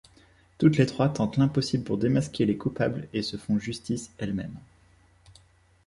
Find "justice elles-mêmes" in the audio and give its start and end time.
3.59-4.57